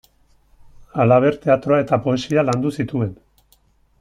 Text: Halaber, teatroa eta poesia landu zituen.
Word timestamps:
Halaber, 1.03 1.37
teatroa 1.43 1.79
eta 1.85 2.01
poesia 2.07 2.47
landu 2.49 2.75
zituen. 2.81 3.13